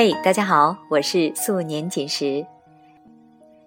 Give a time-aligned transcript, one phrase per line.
[0.00, 2.46] 嘿，大家好，我是素年锦时。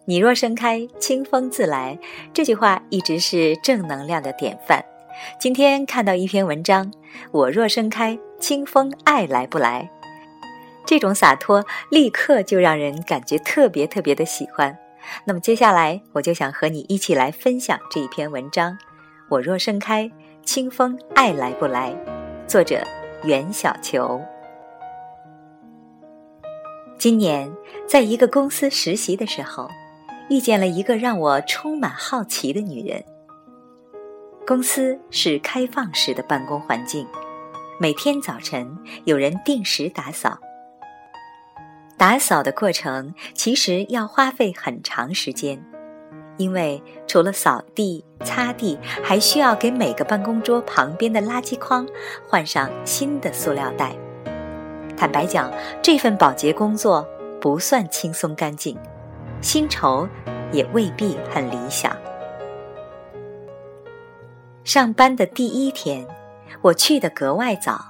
[0.05, 1.99] 你若盛开，清风自来。
[2.31, 4.81] 这句话一直是正能量的典范。
[5.37, 6.89] 今天看到一篇文章，
[7.31, 9.91] 我若盛开，清风爱来不来？
[10.85, 14.77] 这种洒脱，立刻就让人感觉特别特别的喜欢。
[15.25, 18.77] 那么接下来，我就想和你一起来分享这一篇文章。
[19.27, 20.09] 我若盛开，
[20.45, 21.93] 清风爱来不来？
[22.47, 22.81] 作者
[23.25, 24.21] 袁小球。
[27.01, 27.51] 今年
[27.87, 29.67] 在一个公司实习的时候，
[30.29, 33.03] 遇见了一个让我充满好奇的女人。
[34.45, 37.07] 公司是开放式的办公环境，
[37.79, 40.37] 每天早晨有人定时打扫。
[41.97, 45.59] 打扫的过程其实要花费很长时间，
[46.37, 51.87] 因为除了扫地、擦地，还需要给每个办公桌旁边的垃圾筐
[52.27, 53.95] 换上新的塑料袋。
[55.01, 57.03] 坦白讲，这份保洁工作
[57.41, 58.77] 不算轻松干净，
[59.41, 60.07] 薪酬
[60.51, 61.91] 也未必很理想。
[64.63, 66.05] 上班的第一天，
[66.61, 67.83] 我去的格外早。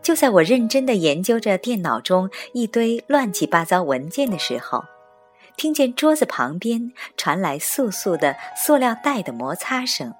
[0.00, 4.84] 就在我认真的研究着电脑中一堆乱七八糟文件的时候，
[5.56, 10.14] 听见桌子旁边传来簌簌的塑料袋的摩擦声。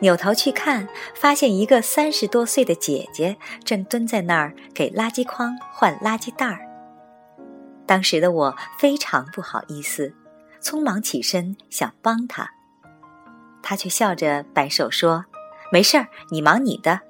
[0.00, 6.60] 扭头去看，发现一个三十多岁的姐姐正蹲在那儿给垃圾筐换垃圾袋儿。
[7.86, 10.14] 当时的我非常不好意思，
[10.60, 12.50] 匆忙起身想帮她，
[13.62, 15.24] 她却笑着摆手说
[15.72, 17.00] ：“没事儿，你忙你的。”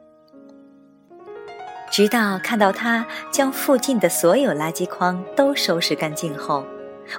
[1.90, 6.64] 直到看到她将附近的所有垃圾筐都收拾干净后，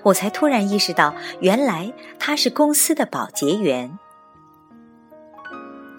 [0.03, 3.97] 我才突然意识到，原来她是公司的保洁员。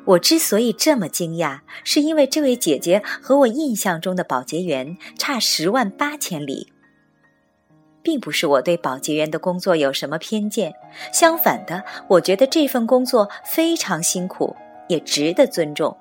[0.09, 6.73] 我之所以这么惊讶，是因为这位姐姐和我印象中的保洁员差十万八千里。
[8.03, 10.73] 并不是我对保洁员的工作有什么偏见，
[11.13, 14.57] 相反的，我觉得这份工作非常辛苦，
[14.89, 15.95] 也值得尊重。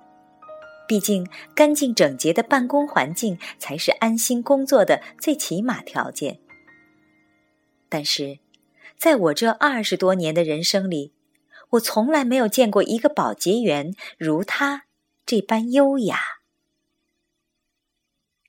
[0.87, 6.39] 毕竟，干净整洁的办公环境才是安心工作的最起码条件。
[7.89, 8.39] 但是，
[8.97, 11.11] 在我这二十多年的人生里，
[11.71, 14.83] 我从来没有见过一个保洁员如他
[15.25, 16.19] 这般优雅。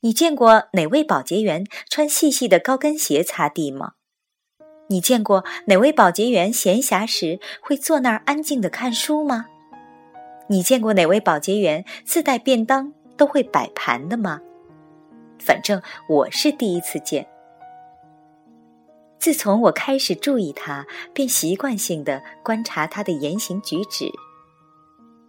[0.00, 3.94] 你见过哪位保洁员穿细细的高跟鞋擦地吗？
[4.86, 9.46] 你见过哪位保洁员闲暇时会坐那儿安静的看书吗？
[10.48, 14.40] 你见过哪位保洁员自带便当都会摆盘的吗？
[15.38, 17.28] 反正我是第一次见。
[19.18, 24.10] 自从我开始注意他，便习惯性的观察他的言行举止。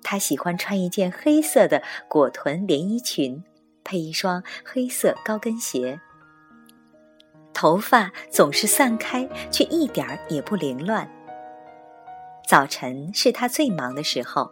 [0.04, 3.44] 他喜欢穿一件黑色的裹臀连衣裙，
[3.84, 6.00] 配一双黑色高跟鞋。
[7.54, 11.10] 头发总是散开，却一点儿也不凌乱。
[12.48, 14.50] 早晨是他最忙的时候，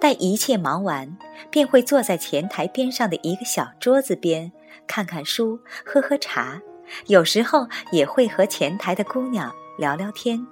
[0.00, 1.16] 待一切忙完，
[1.50, 4.50] 便会坐在前台边上的一个小桌子边，
[4.86, 6.60] 看看书，喝喝茶。
[7.06, 10.46] 有时候也会和前台的姑娘聊聊天。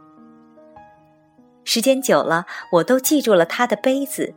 [1.64, 4.34] 时间久了，我都记住了她的杯子，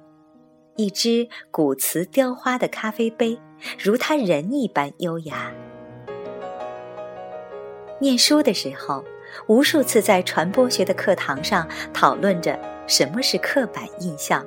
[0.77, 3.39] 一只古瓷雕花的咖啡杯，
[3.77, 5.51] 如她人一般优雅。
[7.99, 9.03] 念书的时候，
[9.47, 12.57] 无数次在传播学的课堂上讨论着
[12.87, 14.45] 什么是刻板印象，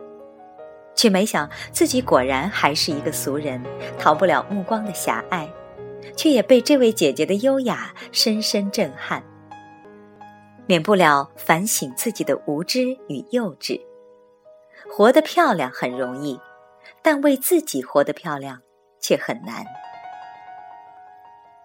[0.95, 3.63] 却没想自己果然还是一个俗人，
[3.99, 5.47] 逃不了目光的狭隘。
[6.17, 9.23] 却也被这位姐姐的优雅深深震撼，
[10.67, 13.81] 免不了反省自己的无知与幼稚。
[14.89, 16.39] 活得漂亮很容易，
[17.03, 18.61] 但为自己活得漂亮
[19.01, 19.65] 却很难。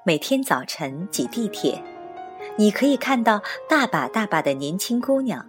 [0.06, 1.82] 每天早晨挤地铁，
[2.58, 5.44] 你可以看到大把大把的年轻姑娘，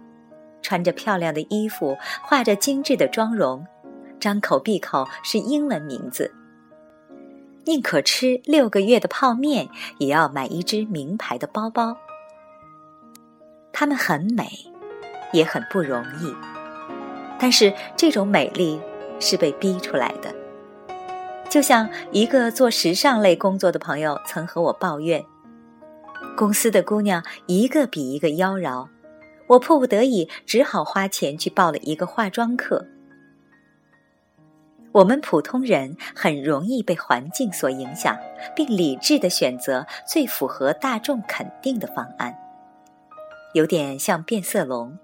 [0.61, 3.63] 穿着漂亮的衣服，化着精致的妆容，
[4.19, 6.33] 张口闭口是英文名字。
[7.67, 9.67] 宁可吃六个月的泡面，
[9.97, 11.97] 也要买一只名牌的包包。
[13.73, 14.47] 她们很美，
[15.33, 16.33] 也很不容易，
[17.37, 18.79] 但是这种美丽
[19.19, 20.33] 是被逼出来的。
[21.49, 25.25] 就像一个做时尚类工作的朋友曾和我抱怨，
[26.37, 28.87] 公司的姑娘一个比一个妖娆，
[29.47, 32.87] 我迫不得已只好花钱去报了一个化妆课。
[34.97, 38.17] 我们普通人很容易被环境所影响，
[38.55, 42.35] 并理智的选择最符合大众肯定的方案，
[43.53, 44.97] 有点像变色龙，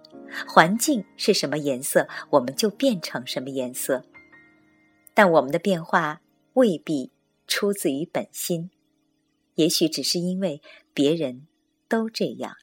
[0.47, 4.03] 环境是什么颜色，我们就变成什么颜色。
[5.13, 6.21] 但我们的变化
[6.53, 7.11] 未必
[7.45, 8.71] 出自于本心，
[9.53, 10.59] 也许只是因为
[10.95, 11.45] 别人
[11.87, 12.55] 都这样。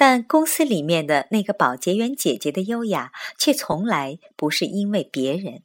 [0.00, 5.64] 但公司里面的那个保洁员姐姐的优雅，却从来不是因为别人。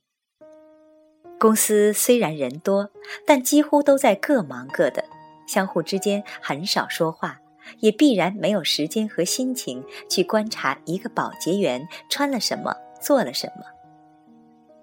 [1.39, 2.89] 公司虽然人多，
[3.27, 5.05] 但几乎都在各忙各的，
[5.47, 7.41] 相互之间很少说话，
[7.81, 13.61] 也必然没有时间和心情去观察一个保洁员穿了什么，做了什么。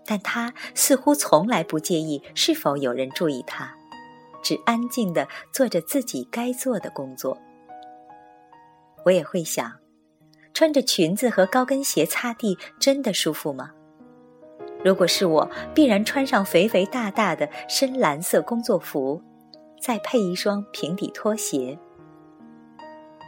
[0.06, 3.74] 但他似乎从来不介意是否有人注意他，
[4.44, 7.36] 只安静地做着自己该做的工作。
[9.04, 9.72] 我也会想，
[10.52, 13.70] 穿着裙子和高跟鞋擦地真的舒服吗？
[14.84, 19.22] 如果是我，必然穿上肥肥大大的深蓝色工作服，
[19.80, 21.78] 再配一双平底拖鞋。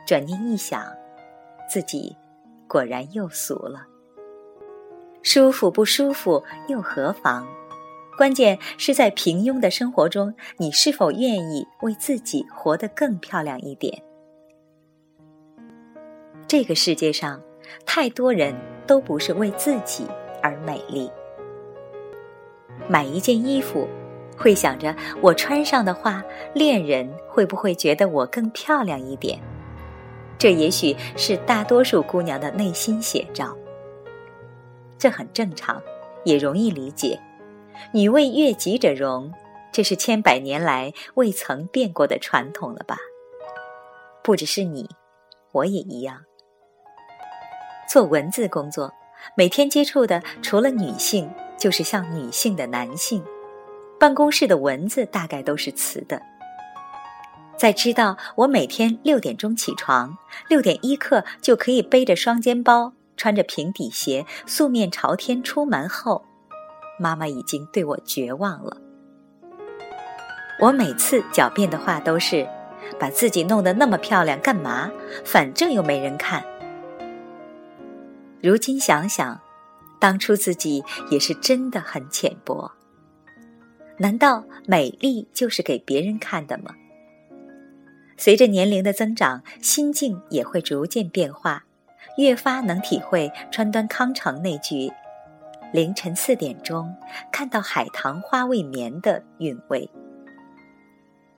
[0.07, 0.83] 转念一想，
[1.69, 2.17] 自己
[2.67, 3.87] 果然又俗了。
[5.23, 7.47] 舒服不舒服又何妨？
[8.19, 14.03] 关键是在平庸的生活中，你是否愿意为自己活得更漂亮一点？
[16.53, 17.43] 这个世界上，
[17.87, 18.55] 太多人
[18.87, 20.07] 都不是为自己
[20.43, 21.11] 而美丽。
[22.87, 23.89] 买一件衣服，
[24.37, 26.23] 会想着我穿上的话，
[26.53, 29.41] 恋人会不会觉得我更漂亮一点？
[30.37, 33.57] 这也许是大多数姑娘的内心写照。
[34.99, 35.83] 这很正常，
[36.23, 37.19] 也容易理解。
[37.95, 39.33] 女为悦己者容，
[39.73, 42.99] 这是千百年来未曾变过的传统了吧？
[44.23, 44.87] 不只是你，
[45.53, 46.23] 我也一样。
[47.89, 48.93] 做文字工作，
[49.35, 53.23] 每天接触的除了女性，就是像女性的男性。
[53.99, 56.21] 办公室的文字大概都是词的。
[57.57, 60.17] 在知道我每天六点钟起床，
[60.49, 66.25] 六点一刻就可以背着双肩包，穿着平底鞋，素面朝天出门后，
[66.99, 68.79] 妈妈已经对我绝望了。
[70.61, 72.49] 我每次狡辩的话都是：
[72.99, 74.91] 把自己弄得那么漂亮干嘛？
[75.25, 76.43] 反正又没人看。
[78.43, 79.41] 如今想想，
[80.01, 82.73] 当初自己也是真的很浅薄。
[83.99, 86.75] 难道美丽就是给别人看的吗？
[88.17, 91.65] 随着年龄的增长，心境也会逐渐变化，
[92.19, 94.93] 越发能体会川端康成那句
[95.73, 96.93] “凌晨四点钟
[97.31, 99.89] 看到海棠花未眠”的韵味。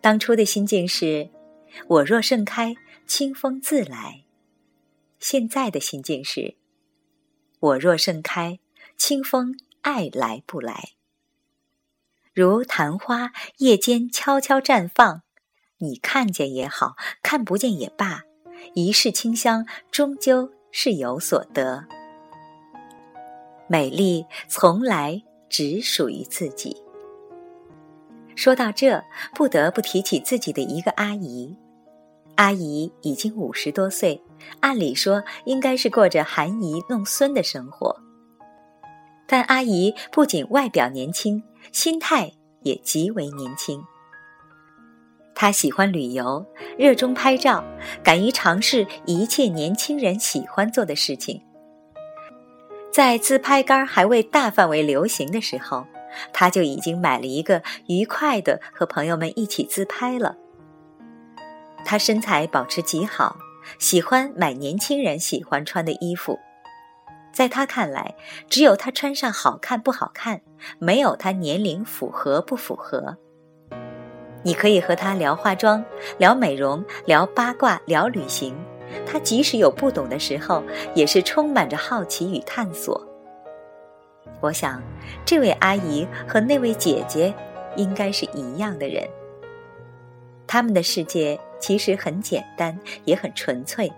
[0.01, 1.29] 当初的心境是
[1.89, 2.75] “我若盛开，
[3.07, 4.25] 清风自来”，
[5.21, 6.57] 现在的心境是。
[7.65, 8.59] 我若盛开，
[8.99, 10.91] 清风爱来不来？
[12.35, 15.23] 如昙花夜间悄悄绽放，
[15.79, 18.25] 你看见也好看不见也罢，
[18.75, 21.87] 一世清香终究是有所得。
[23.67, 26.77] 美丽从来只属于自己。
[28.37, 29.03] 说到这，
[29.35, 31.57] 不得不提起自己的一个阿姨。
[32.35, 34.21] 阿姨已经五十多岁，
[34.61, 38.01] 按理说应该是过着含饴弄孙的生活。
[39.27, 41.43] 但阿姨不仅外表年轻，
[41.73, 42.33] 心态
[42.63, 43.83] 也极为年轻。
[45.35, 46.47] 她喜欢旅游，
[46.79, 47.65] 热衷拍照，
[48.03, 51.43] 敢于尝试一切年轻人喜欢做的事情。
[52.93, 55.85] 在自拍杆还未大范围流行的时候，
[56.33, 60.37] 她就已经买了一个，愉快的和朋友们一起自拍了。
[61.85, 63.37] 她身材保持极好，
[63.79, 66.39] 喜欢买年轻人喜欢穿的衣服。
[67.33, 68.15] 在她看来，
[68.49, 70.41] 只有她穿上好看不好看，
[70.79, 73.17] 没有她年龄符合不符合。
[74.43, 75.85] 你可以和她聊化妆、
[76.19, 78.55] 聊美容、聊八卦、聊旅行，
[79.05, 80.63] 她即使有不懂的时候，
[80.95, 83.05] 也是充满着好奇与探索。
[84.41, 84.81] 我想，
[85.25, 87.35] 这位阿姨和那位姐姐
[87.77, 89.09] 应该是一样的人。
[90.47, 91.41] 他们的世界。
[91.67, 93.91] 其实很简单，也很纯粹。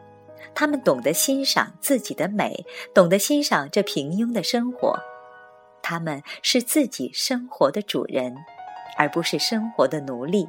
[0.54, 4.96] 他们懂得欣赏自己的美，懂得欣赏这平庸的生活。
[5.82, 8.36] 他们是自己生活的主人，
[8.96, 10.46] 而不是生活的奴隶。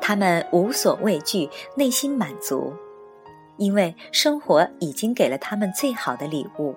[0.00, 2.74] 他们无所畏惧，内心满足，
[3.58, 6.74] 因为生活已经给了他们最好的礼物：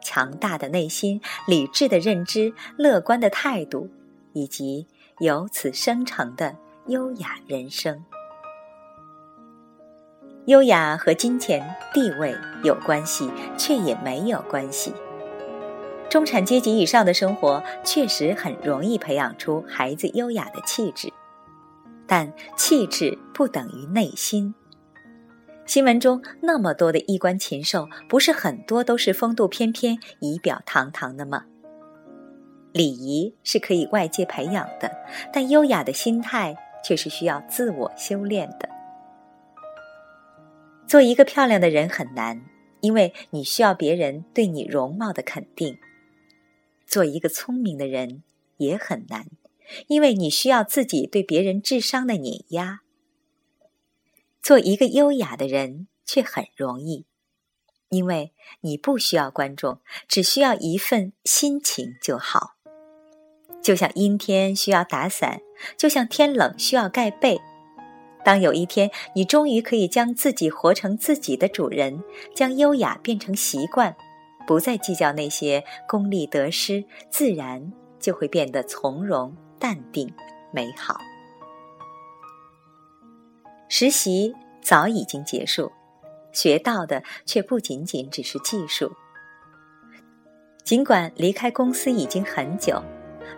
[0.00, 3.90] 强大的内心、理智的认知、乐观的态度，
[4.34, 4.86] 以及
[5.18, 6.54] 由此生成的。
[6.88, 8.02] 优雅人生，
[10.46, 14.94] 优雅和金钱地位有关系，却也没有关系。
[16.08, 21.12] 中产阶级以上的生活确实很容易培养出孩子优雅的气质，
[22.06, 24.54] 但气质不等于内心。
[25.66, 31.44] 新闻中那么多的衣冠禽兽，不是很多都是风度翩翩、仪表堂堂的吗？
[32.72, 34.90] 礼仪是可以外界培养的，
[35.30, 38.68] 但优雅的心态却是需要自我修炼的。
[40.86, 42.44] 做一个漂亮的人很难，
[42.80, 45.74] 因为你需要别人对你容貌的肯定；
[46.86, 48.22] 做一个聪明的人
[48.56, 49.26] 也很难，
[49.86, 52.80] 因为你需要自己对别人智商的碾压。
[54.40, 57.04] 做一个优雅的人却很容易，
[57.90, 62.57] 因为你不需要观众，只需要一份心情就好。
[63.62, 65.40] 就像阴天需要打伞，
[65.76, 67.40] 就像天冷需要盖被。
[68.24, 72.02] 当有一天你终于可以将自己活成自己的主人，
[72.34, 73.96] 将优雅变成习惯，
[74.46, 80.12] 不再计较那些功利得失，自然就会变得从容、淡定、
[80.52, 81.00] 美好。
[83.68, 85.70] 实习早已经结束，
[86.32, 88.92] 学到的却不仅仅只是技术。
[90.64, 92.82] 尽管离开公司已经很久。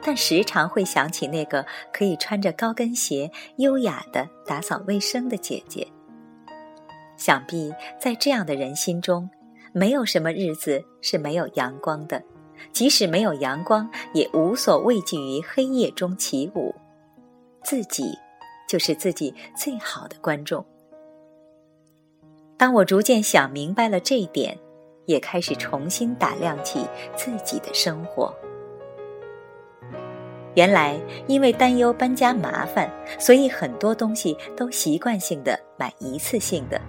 [0.03, 5.87] 但时常会想起那个可以穿着高跟鞋、优雅的打扫卫生的姐姐。
[7.17, 9.29] 想必在这样的人心中，
[9.73, 12.23] 没有什么日子是没有阳光的，
[12.73, 16.75] 即使没有阳光，也无所畏惧于黑夜中起舞。
[17.63, 18.19] 自己
[18.67, 20.65] 就是自己最好的观众。
[22.57, 24.59] 当我逐渐想明白了这一点，
[25.05, 28.35] 也开始重新打量起自己的生活。
[30.55, 36.81] 原来，因为担忧搬家麻烦，所以很多东西都习惯性的买一次性的。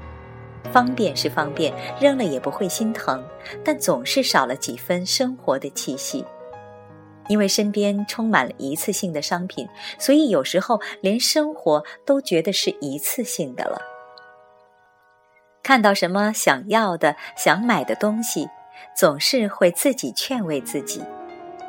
[0.71, 3.23] 方便是方便，扔了也不会心疼，
[3.63, 6.25] 但总是少了几分生活的气息。
[7.27, 9.67] 因为身边充满了一次性的商品，
[9.99, 13.79] 所以有时候连生活都觉得是一次性的了。
[15.63, 18.49] 看到什么想要的、想买的东西，
[18.97, 21.01] 总是会自己劝慰自己。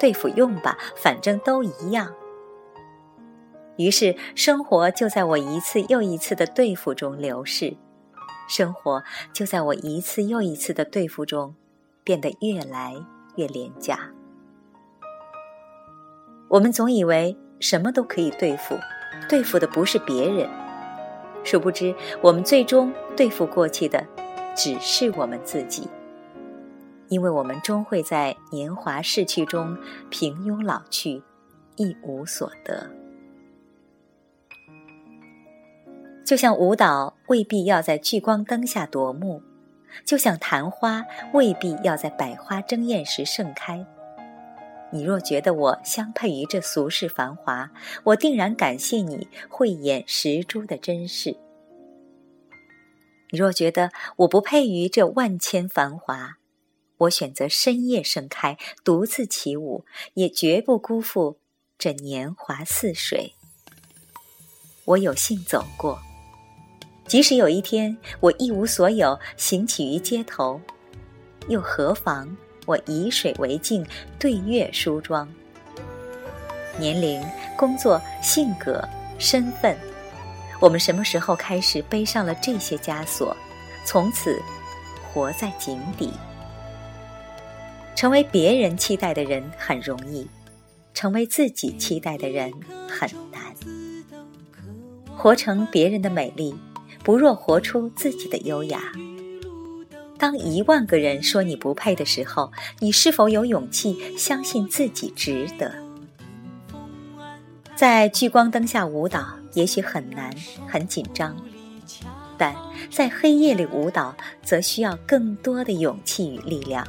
[0.03, 2.13] 对付用吧，反正都一样。
[3.77, 7.77] 于是，生活就在我一次又一次的对付中流逝，
[8.49, 11.55] 生活就在我一次又一次的对付中
[12.03, 12.97] 变得越来
[13.37, 14.11] 越廉价。
[16.49, 18.77] 我们总以为什么都可以对付，
[19.29, 20.51] 对付的不是别人，
[21.45, 24.05] 殊不知，我们最终对付过去的
[24.57, 25.89] 只是我们自己。
[27.13, 29.77] 因为我们终会在年华逝去中
[30.09, 31.23] 平庸老去，
[31.77, 32.89] 一无所得。
[36.25, 39.43] 就像舞蹈未必要在聚光灯下夺目，
[40.07, 41.05] 就像昙花
[41.35, 43.85] 未必要在百花争艳时盛开。
[44.91, 47.71] 你若觉得我相配于这俗世繁华，
[48.05, 51.37] 我定然感谢你慧眼识珠的珍视。
[53.31, 56.39] 你若觉得我不配于这万千繁华，
[57.03, 61.39] 我选择深夜盛开，独自起舞，也绝不辜负
[61.79, 63.35] 这年华似水。
[64.85, 66.01] 我有幸走过，
[67.07, 70.61] 即使有一天我一无所有，行乞于街头，
[71.49, 72.37] 又何妨？
[72.67, 73.85] 我以水为镜，
[74.19, 75.29] 对月梳妆。
[76.79, 77.23] 年龄、
[77.57, 78.83] 工作、性格、
[79.19, 79.77] 身份，
[80.61, 83.37] 我们什么时候开始背上了这些枷锁，
[83.85, 84.41] 从此
[85.13, 86.13] 活在井底？
[88.03, 90.27] 成为别人期待的人很容易，
[90.93, 92.53] 成为自己期待的人
[92.89, 93.55] 很难。
[95.17, 96.53] 活成别人的美丽，
[97.05, 98.93] 不若活出自己的优雅。
[100.19, 105.73] 当一万个人说你不配的时候，你是否有勇气相信自己值得？
[107.77, 110.35] 在聚光灯下舞蹈，也许很难，
[110.67, 111.37] 很紧张，
[112.37, 112.53] 但
[112.91, 116.85] 在黑夜里舞蹈，则需要更多的勇气与力量。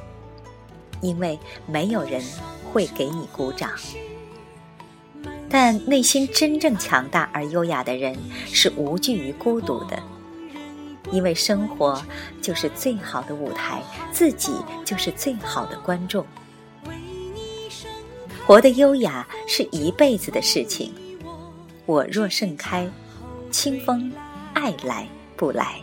[1.04, 2.20] 因为没有人
[2.72, 3.70] 会给你鼓掌，
[5.50, 8.18] 但内心真正强大而优雅的人
[8.48, 10.02] 是无惧于孤独的，
[11.12, 12.02] 因为生活
[12.42, 14.54] 就是最好的舞台，自己
[14.86, 16.26] 就是最好的观众。
[18.48, 20.94] 活得优雅是一辈子的事情。
[21.86, 22.90] 我若盛开，
[23.52, 24.12] 清风
[24.54, 25.06] 爱来
[25.36, 25.76] 不来。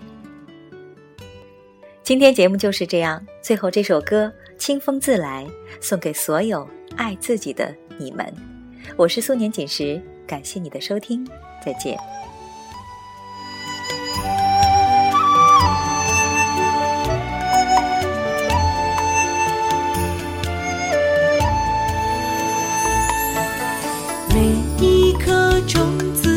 [2.02, 4.32] 今天节目就是这样，最后这首歌。
[4.60, 5.48] 清风自来
[5.80, 8.30] 送给所有爱自己的你们。
[8.94, 11.26] 我是苏年锦时感谢你的收听
[11.64, 11.96] 再见。
[24.28, 26.29] 每一颗种子